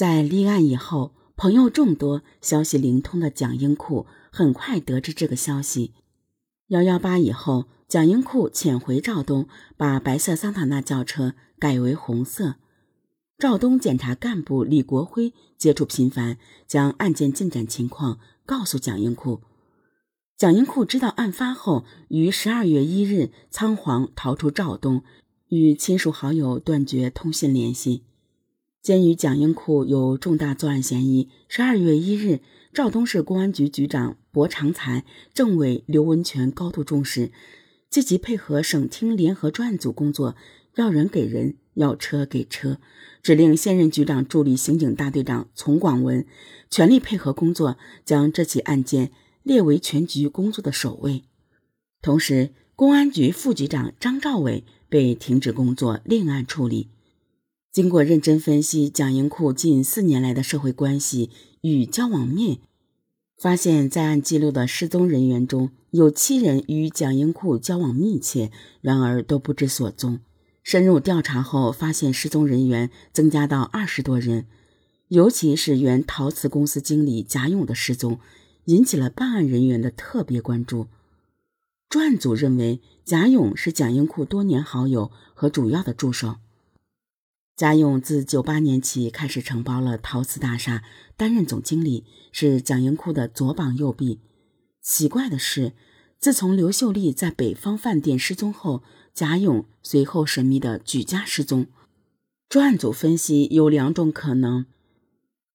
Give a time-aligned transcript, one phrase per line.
[0.00, 5.92] 在立案以后，朋友众多、消息灵通的蒋英库很快得知这个消息。
[6.68, 12.54] 幺幺八以后，蒋英库潜回赵东，把白色桑塔纳轿车改为红色。
[13.36, 19.42] 赵东检察干部李国辉接触频繁，将案件进展情况告诉蒋英库。
[20.38, 25.02] 蒋英库知道案发后，于十二月一日仓皇逃出赵东，
[25.48, 28.04] 与亲属好友断绝通信联系。
[28.82, 32.40] 鉴于蒋英库有重大作案嫌疑，十二月一日，
[32.72, 37.30] 肇东市公安局局长薄长才、政委刘文全高度重视，
[37.90, 40.34] 积极配合省厅联合专案组工作，
[40.76, 42.78] 要人给人，要车给车，
[43.22, 46.24] 指令现任局长助理刑警大队长丛广文
[46.70, 47.76] 全力配合工作，
[48.06, 49.12] 将这起案件
[49.42, 51.24] 列为全局工作的首位。
[52.00, 56.88] 同时，公安局副局长张兆伟被停止工作，另案处理。
[57.72, 62.58] 经过认真分析蒋英库近四年来的社会关系与交往面，
[63.38, 70.18] 发现在案记录的失踪人员中有七人与蒋英库交往密切，然而都不知所踪。
[70.64, 74.46] 深入调查后，发现失踪人员增加到二十多人，
[75.06, 78.18] 尤其是原陶瓷公司经理贾勇的失踪，
[78.64, 80.88] 引起了办案人员的特别关注。
[81.88, 86.38] 专案组认为，贾勇是蒋英库多年好友和主要的助手。
[87.60, 90.82] 贾勇自九八年起开始承包了陶瓷大厦，
[91.14, 94.18] 担任总经理，是蒋英库的左膀右臂。
[94.80, 95.74] 奇怪的是，
[96.18, 101.66] 自从刘秀丽在北方饭店失踪后，贾勇随后神秘的举家失踪。
[102.48, 104.64] 专案组分析有两种可能：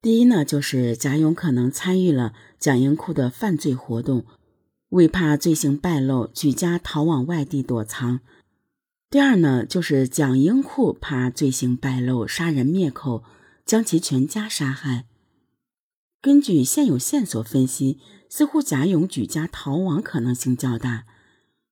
[0.00, 4.24] 第一呢，就是贾勇可能参与了蒋英库的犯罪活动，
[4.90, 8.20] 为怕罪行败露，举家逃往外地躲藏。
[9.10, 13.24] 第二呢，就是蒋英库怕罪行败露，杀人灭口，
[13.64, 15.06] 将其全家杀害。
[16.20, 17.98] 根据现有线索分析，
[18.28, 21.06] 似乎贾勇举家逃亡可能性较大。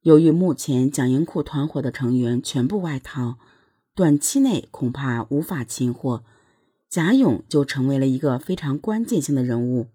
[0.01, 3.37] 由于目前蒋英库团伙的成员全部外逃，
[3.95, 6.25] 短期内恐怕无法擒获，
[6.89, 9.89] 贾勇就成为了一个非常关键性的人物。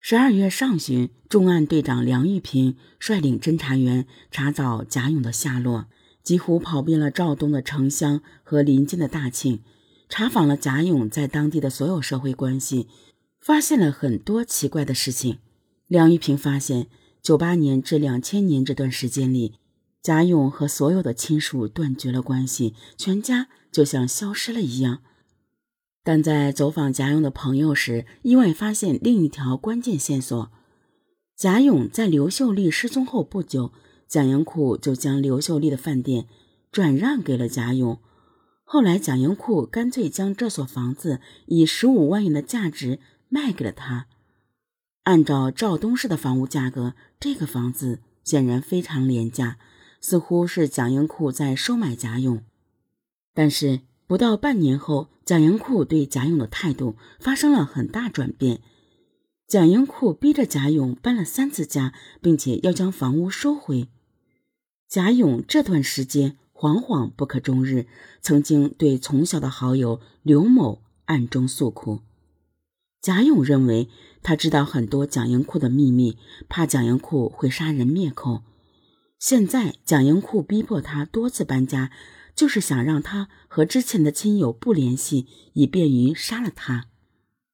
[0.00, 5.86] 十二月上旬，重案队长梁玉平率领侦查员查找贾勇的下落。
[6.28, 9.62] 几乎跑遍了赵东的城乡和邻近的大庆，
[10.10, 12.86] 查访了贾勇在当地的所有社会关系，
[13.40, 15.38] 发现了很多奇怪的事情。
[15.86, 16.88] 梁玉平发现，
[17.22, 19.54] 九八年至两千年这段时间里，
[20.02, 24.98] 贾勇和所有的亲属断绝了关系，全家就像消失了一样。
[26.04, 30.52] 但在走访贾勇的朋友时，意外发现另一条关键线索：
[31.34, 33.72] 贾勇在刘秀丽失踪后不久。
[34.08, 36.26] 蒋英库就将刘秀丽的饭店
[36.72, 38.00] 转让给了贾勇，
[38.64, 44.06] 后来蒋英库干脆将这所房子以十五万元的价值卖给了他。
[45.04, 49.58] 按照赵东市的房屋价格，这个房子显然非常廉价，
[50.00, 52.42] 似乎是蒋英库在收买贾勇。
[53.34, 58.60] 但是不到半年后，蒋英库对贾勇的态度发生了很大转变。
[59.46, 63.88] 蒋英库逼着贾勇搬了三次家，并且要将房屋收回。
[64.88, 67.86] 贾勇这段时间惶惶不可终日，
[68.22, 72.00] 曾经对从小的好友刘某暗中诉苦。
[73.02, 73.90] 贾勇认为
[74.22, 76.16] 他知道很多蒋英库的秘密，
[76.48, 78.44] 怕蒋英库会杀人灭口。
[79.18, 81.90] 现在蒋英库逼迫他多次搬家，
[82.34, 86.86] 就是想让他和之前的亲友不联系，以便于杀了他。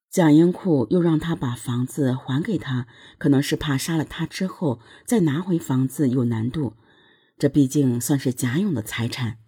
[0.08, 2.86] 蒋英库又让他把房子还给他，
[3.18, 6.74] 可能是怕杀了他之后再拿回房子有难度。
[7.36, 9.38] 这毕竟算是贾勇的财产，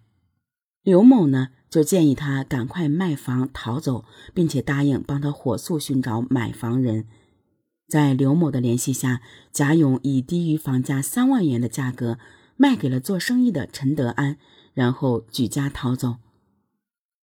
[0.83, 4.05] 刘某呢就建议他赶快卖房逃走，
[4.35, 7.07] 并且答应帮他火速寻找买房人。
[7.89, 12.19] 在刘某的联系下，贾勇以低于房价三万元的价格
[12.57, 14.39] 卖给了做生意的陈德安，
[14.75, 16.17] 然后举家逃走。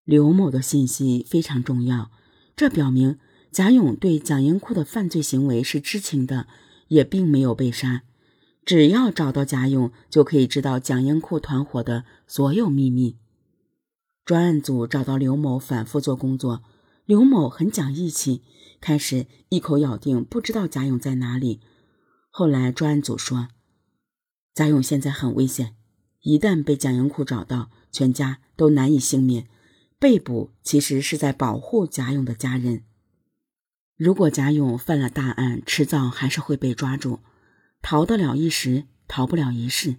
[0.06, 2.12] 刘某的信息非常重要，
[2.56, 3.20] 这表明
[3.52, 6.48] 贾勇对蒋英库的犯罪行为是知情的，
[6.88, 8.04] 也并没有被杀。
[8.66, 13.18] 只要找到贾勇，就可以知道蒋英库团伙的所有秘密。
[14.26, 16.64] 专案组找到刘某，反复做工作。
[17.06, 18.42] 刘某很讲义气，
[18.80, 21.60] 开始一口咬定不知道贾勇在哪里。
[22.30, 23.50] 后来专案组说，
[24.54, 25.76] 贾勇现在很危险，
[26.22, 29.50] 一旦被蒋英库找到，全家都难以幸免。
[30.00, 32.84] 被捕其实是在保护贾勇的家人。
[33.98, 37.20] 如果贾勇犯了大案，迟早还是会被抓住。
[37.84, 39.98] 逃得了一时，逃不了一世。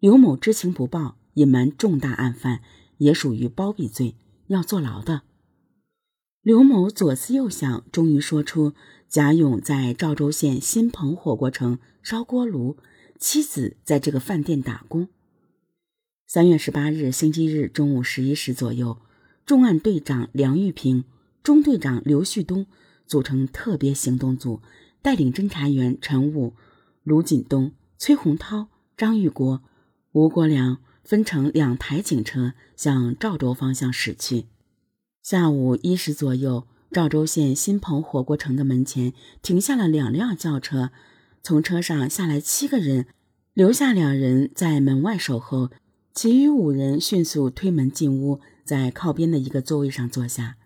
[0.00, 2.60] 刘某知情不报，隐瞒重大案犯，
[2.98, 4.16] 也属于包庇罪，
[4.48, 5.22] 要坐牢的。
[6.42, 8.74] 刘某左思右想，终于说出
[9.08, 12.76] 贾勇在赵州县新棚火锅城烧锅炉，
[13.20, 15.08] 妻子在这个饭店打工。
[16.26, 18.98] 三月十八日星期日中午十一时左右，
[19.46, 21.04] 重案队长梁玉平、
[21.44, 22.66] 中队长刘旭东
[23.06, 24.60] 组成特别行动组，
[25.00, 26.54] 带领侦查员陈武、
[27.06, 28.66] 卢锦东、崔洪涛、
[28.96, 29.62] 张玉国、
[30.10, 34.46] 吴国良分成两台警车向赵州方向驶去。
[35.22, 40.90] 下午一时左右，赵州县新鹏火锅城的门前停下了两辆轿车，
[41.44, 43.06] 从车上下来七个人，
[43.54, 45.70] 留下两人在门外守候，
[46.12, 50.56] 其余五人迅速推门进屋，在靠边的一个座位上坐下。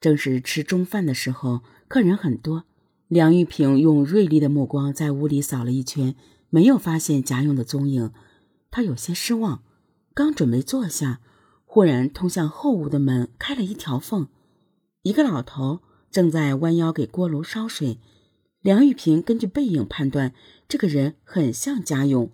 [0.00, 2.64] 正是吃中饭的时候，客人很多。
[3.08, 6.14] 梁玉平用锐利的目光在屋里扫了一圈，
[6.50, 8.12] 没有发现贾勇的踪影，
[8.70, 9.62] 他有些失望，
[10.12, 11.20] 刚准备坐下。
[11.64, 14.28] 忽然，通向后屋的门开了一条缝，
[15.02, 17.98] 一个老头正在弯腰给锅炉烧水。
[18.60, 20.34] 梁玉平根据背影判断，
[20.68, 22.30] 这个人很像贾勇，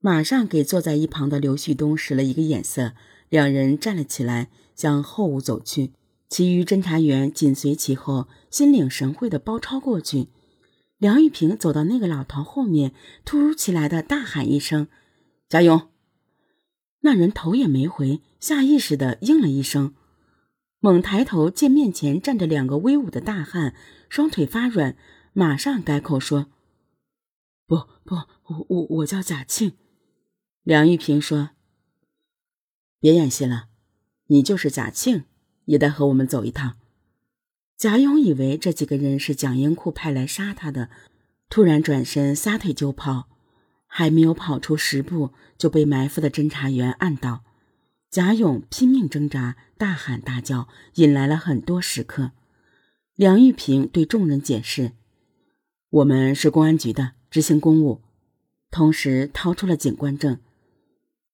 [0.00, 2.94] 马上给坐在一旁的刘旭东使了一个眼色，
[3.28, 5.92] 两人站了起来，向后屋走去。
[6.32, 10.28] 其余侦查员紧随其后，心领神会地包抄过去。
[10.96, 14.88] 梁玉平走到那个老头后面，突如其来的大喊一声
[15.50, 15.90] ：“贾勇！”
[17.04, 19.94] 那人头也没回，下意识的应了一声，
[20.80, 23.74] 猛抬头见面前站着两个威武的大汉，
[24.08, 24.96] 双腿发软，
[25.34, 26.46] 马上改口说
[27.68, 29.74] ：“不不，我我我叫贾庆。”
[30.64, 31.50] 梁玉平说
[32.98, 33.68] ：“别演戏了，
[34.28, 35.24] 你就是贾庆，
[35.66, 36.74] 也得和我们走一趟。”
[37.76, 40.88] 贾勇以为这几个人是蒋英库派来杀他的，
[41.48, 43.28] 突然转身撒腿就跑。
[43.94, 47.44] 还没有跑出十步，就被埋伏的侦查员按倒。
[48.10, 52.30] 贾勇拼命挣扎，大喊大叫，引来了很多食客。
[53.16, 54.92] 梁玉平对众人解释
[55.90, 58.00] ：“我们是公安局的，执行公务。”
[58.72, 60.38] 同时掏出了警官证。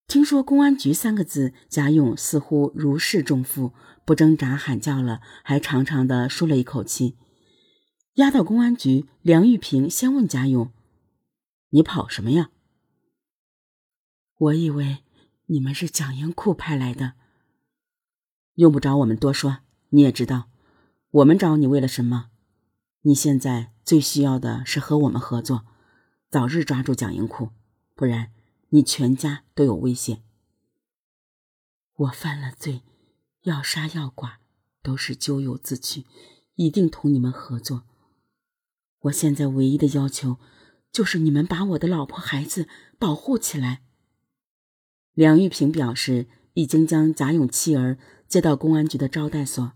[0.08, 3.72] 听说“公安局”三个字，贾勇似乎如释重负，
[4.08, 7.19] 不挣扎喊叫了，还长长的舒了一口气。
[8.14, 10.72] 押到公安局，梁玉平先问贾勇。
[11.69, 12.49] 你跑什么呀？
[14.38, 15.05] 我以为
[15.49, 17.16] 你们是蒋英库派来的。
[18.55, 19.58] 用不着我们多说，
[19.90, 20.49] 你也知道，
[21.11, 22.31] 我们找你为了什么？
[23.02, 25.66] 你现在最需要的是和我们合作，
[26.31, 27.50] 早日抓住蒋英库，
[27.94, 28.32] 不然
[28.70, 30.22] 你全家都有危险。
[31.94, 32.81] 我犯了罪，
[33.49, 34.39] 要杀要剐
[34.83, 36.05] 都是咎由自取，
[36.55, 37.85] 一定同你们合作。
[39.00, 40.39] 我现在唯一的要求。
[40.91, 42.67] 就是你们把我的老婆孩子
[42.99, 43.83] 保护起来。
[45.12, 49.73] 梁玉平表示，已经将贾勇妻儿接到公安局的招待所。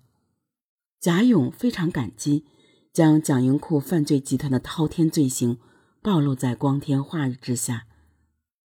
[0.99, 2.47] 贾勇非常感激，
[2.95, 5.59] 将蒋英库犯罪集团的滔天罪行
[6.01, 7.87] 暴露在光天化日之下。